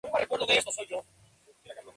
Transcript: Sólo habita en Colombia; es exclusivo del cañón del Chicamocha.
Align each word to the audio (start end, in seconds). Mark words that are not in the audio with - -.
Sólo 0.03 0.13
habita 0.15 0.23
en 0.23 0.29
Colombia; 0.29 0.53
es 0.55 0.65
exclusivo 0.65 0.95
del 0.97 1.03
cañón 1.05 1.45
del 1.45 1.55
Chicamocha. 1.61 1.81